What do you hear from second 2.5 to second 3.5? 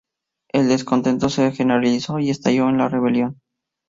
la rebelión.